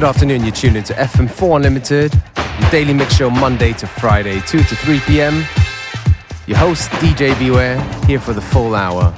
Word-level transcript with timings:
Good 0.00 0.08
afternoon, 0.08 0.44
you're 0.44 0.52
tuned 0.52 0.78
into 0.78 0.94
FM4 0.94 1.56
Unlimited, 1.56 2.14
your 2.58 2.70
daily 2.70 2.94
mix 2.94 3.16
show 3.16 3.28
Monday 3.28 3.74
to 3.74 3.86
Friday, 3.86 4.40
2 4.46 4.62
to 4.62 4.74
3 4.76 4.98
p.m. 5.00 5.44
Your 6.46 6.56
host, 6.56 6.88
DJ 6.92 7.38
Beware, 7.38 7.78
here 8.06 8.18
for 8.18 8.32
the 8.32 8.40
full 8.40 8.74
hour. 8.74 9.14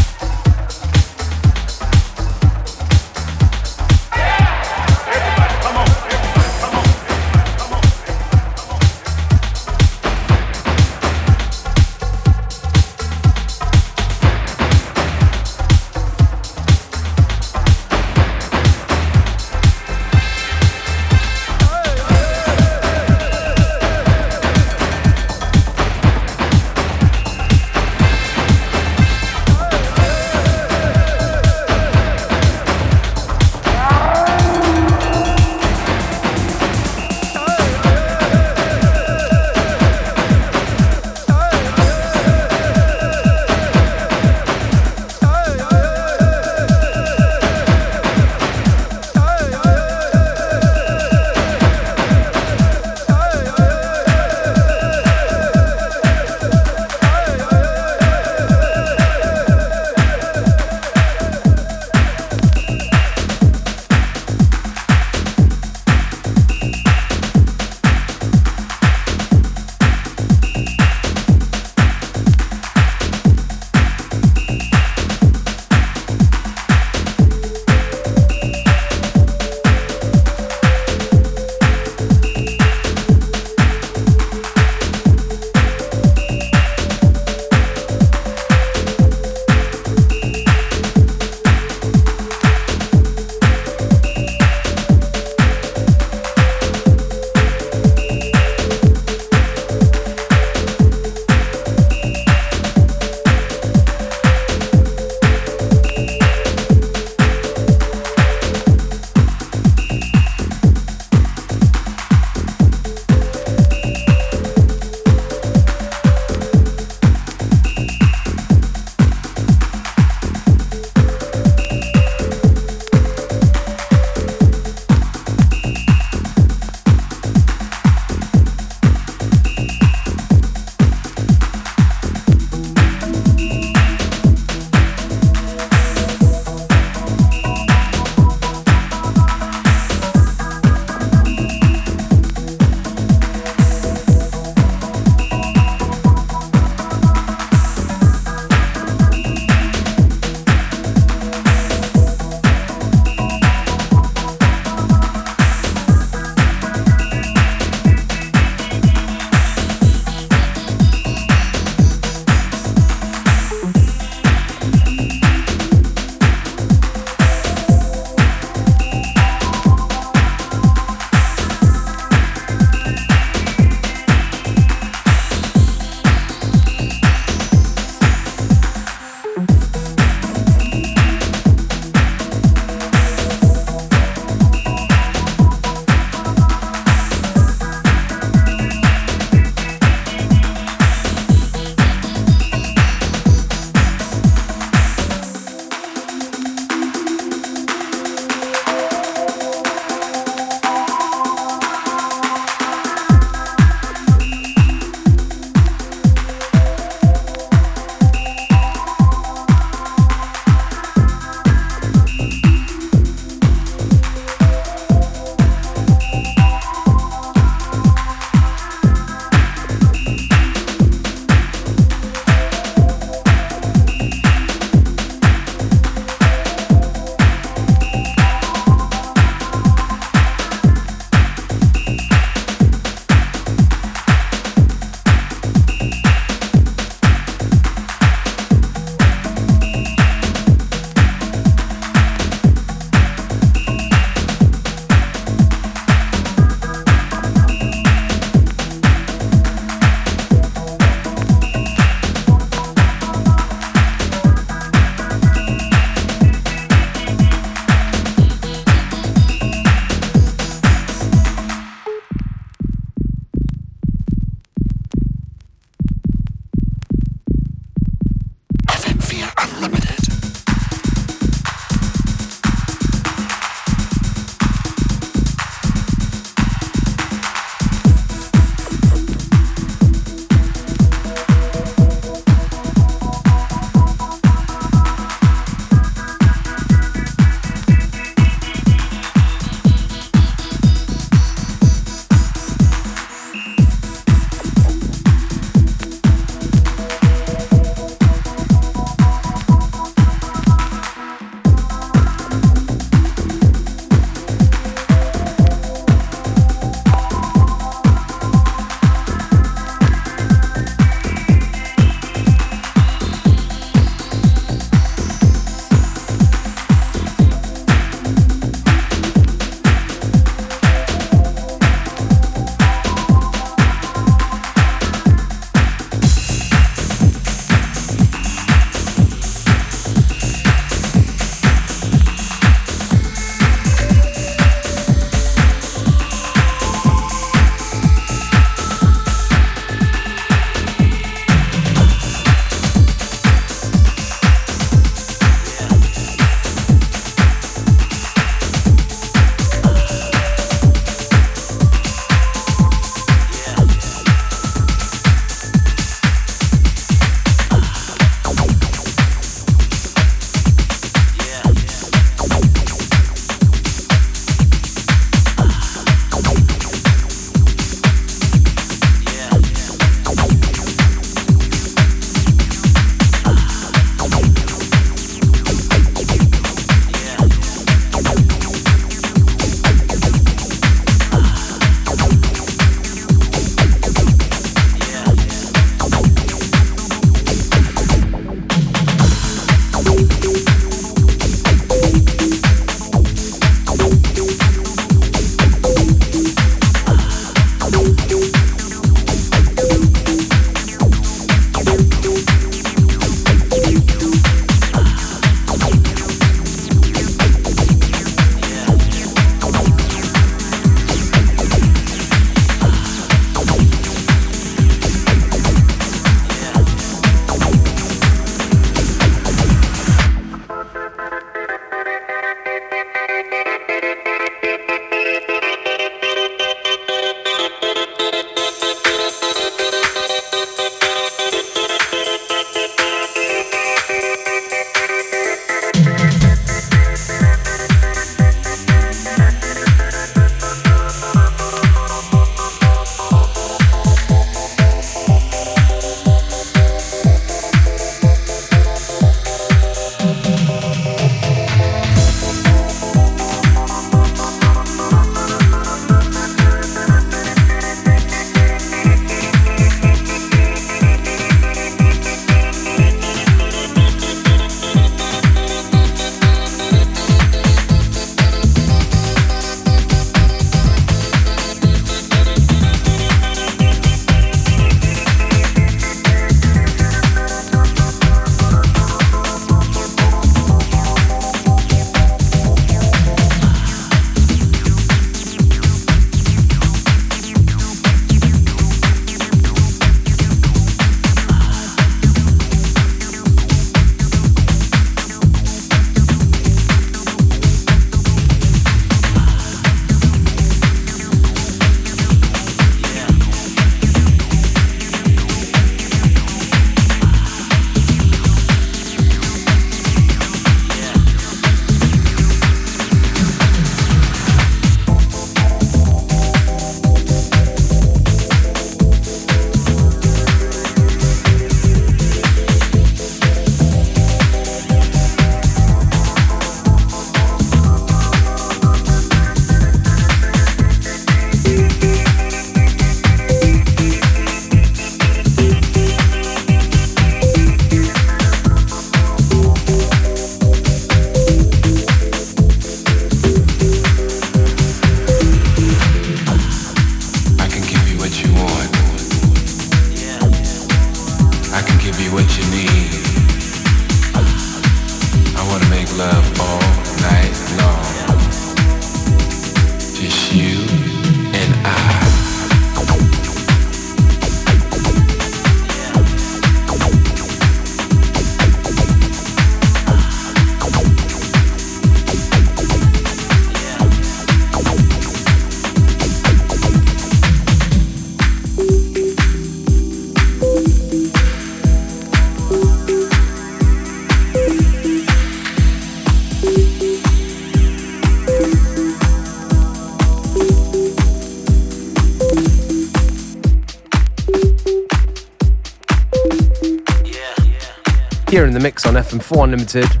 On 599.12 599.18
FM4 599.20 599.44
Unlimited 599.44 600.00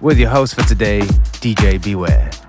with 0.00 0.18
your 0.18 0.30
host 0.30 0.54
for 0.54 0.62
today, 0.62 1.00
DJ 1.40 1.82
Beware. 1.82 2.41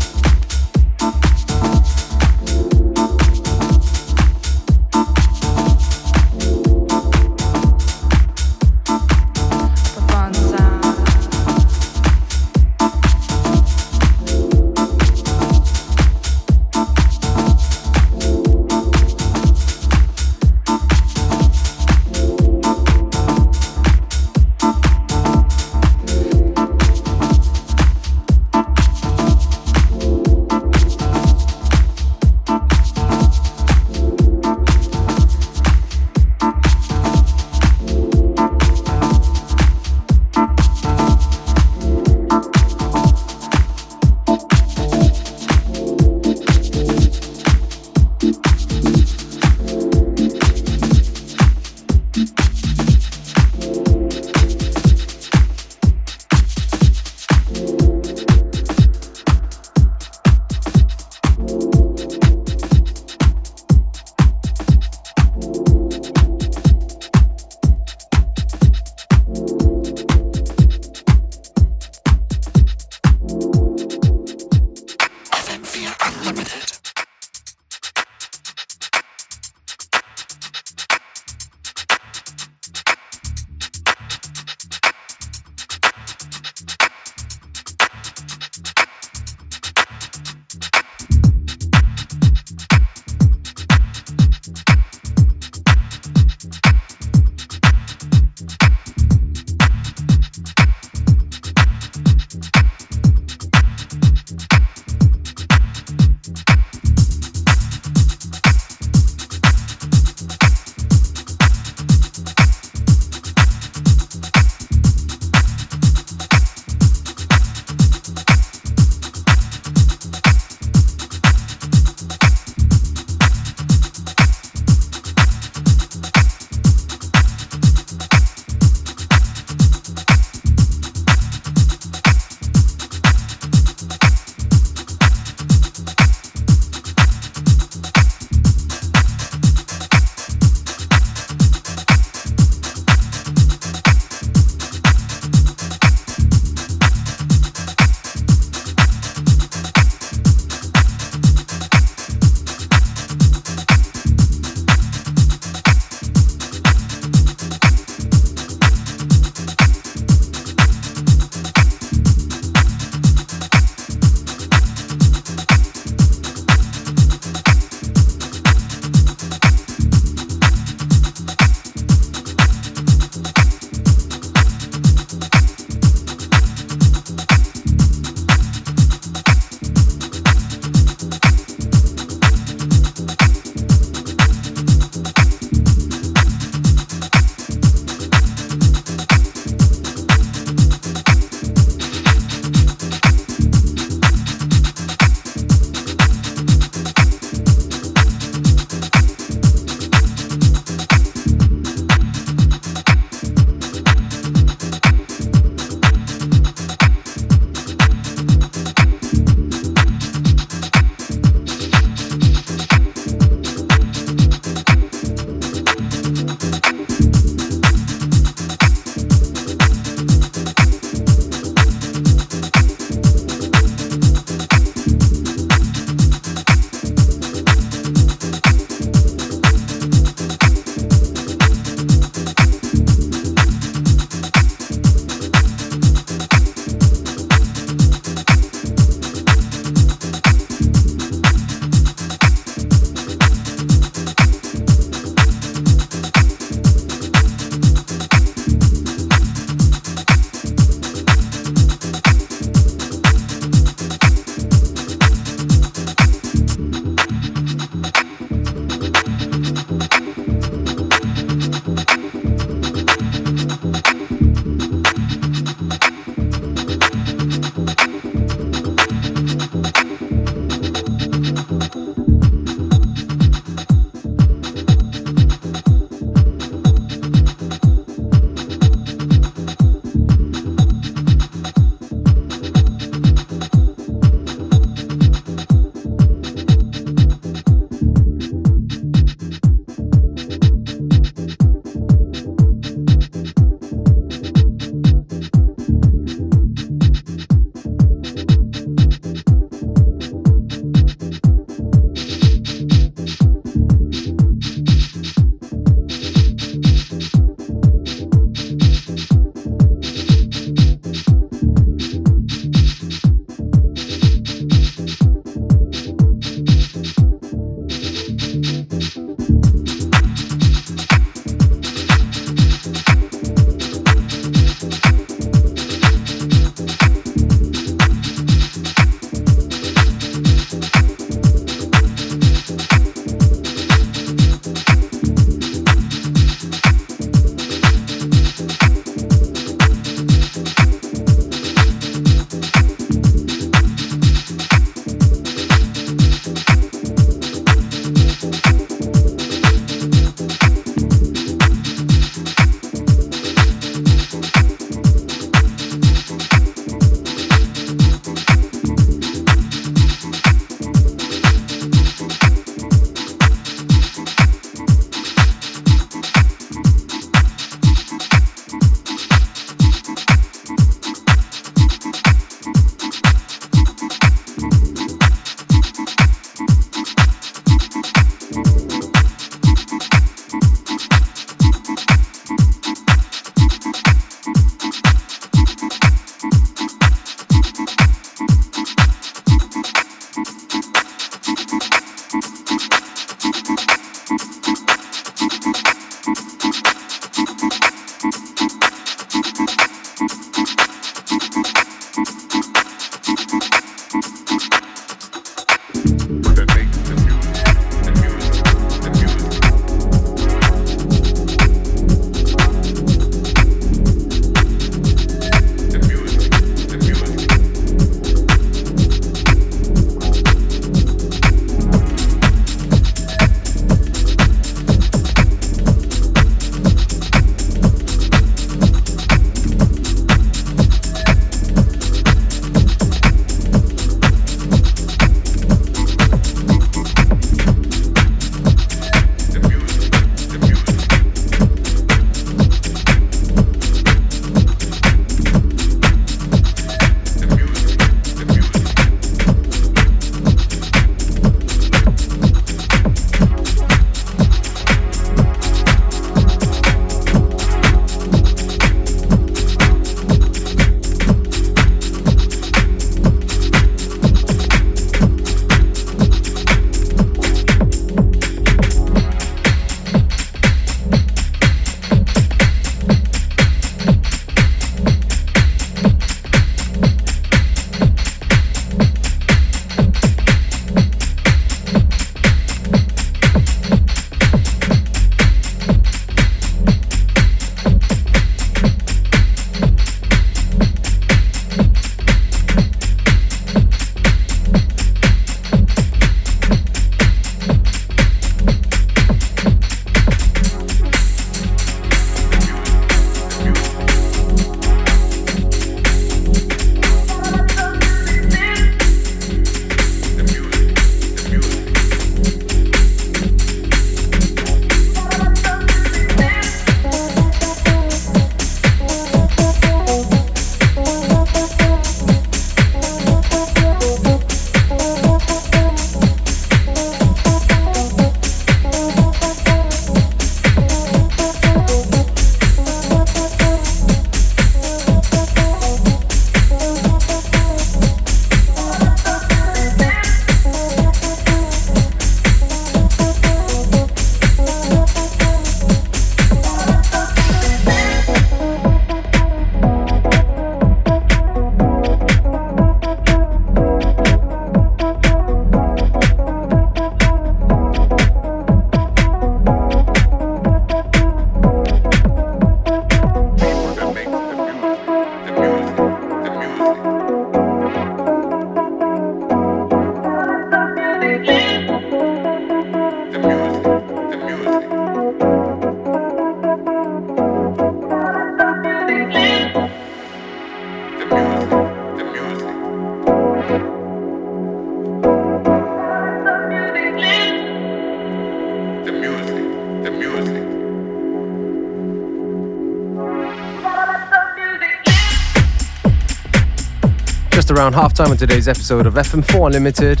Around 597.56 597.74
halftime 597.74 598.10
on 598.10 598.16
today's 598.18 598.48
episode 598.48 598.86
of 598.86 598.94
FM4 598.94 599.46
Unlimited 599.46 600.00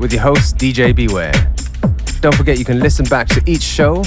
with 0.00 0.12
your 0.12 0.22
host, 0.22 0.56
DJ 0.56 0.94
Beware. 0.94 1.32
Don't 2.20 2.34
forget 2.34 2.58
you 2.58 2.64
can 2.64 2.80
listen 2.80 3.04
back 3.04 3.28
to 3.28 3.42
each 3.46 3.62
show 3.62 4.02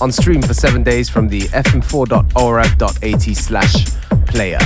on 0.00 0.12
stream 0.12 0.40
for 0.40 0.54
seven 0.54 0.84
days 0.84 1.08
from 1.08 1.28
the 1.28 1.40
fm4.orf.at 1.40 3.22
slash 3.36 3.86
player. 4.26 4.58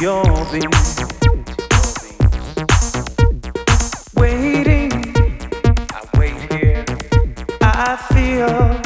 your 0.00 0.24
things. 0.46 1.04
Waiting, 4.14 4.92
I 5.90 6.18
wait 6.18 6.52
here. 6.52 6.84
I 7.62 7.96
feel. 8.12 8.85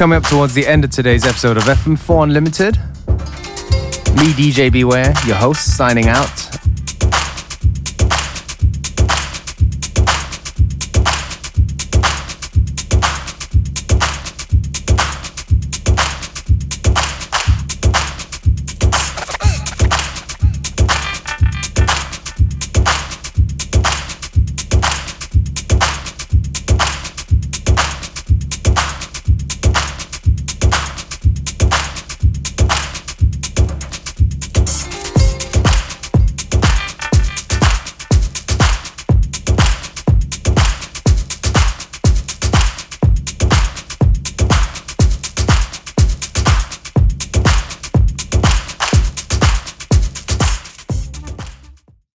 Coming 0.00 0.16
up 0.16 0.24
towards 0.24 0.54
the 0.54 0.66
end 0.66 0.82
of 0.82 0.90
today's 0.90 1.26
episode 1.26 1.58
of 1.58 1.64
FM4 1.64 2.22
Unlimited. 2.22 2.78
Me, 4.16 4.32
DJ 4.32 4.72
Beware, 4.72 5.12
your 5.26 5.36
host, 5.36 5.76
signing 5.76 6.08
out. 6.08 6.49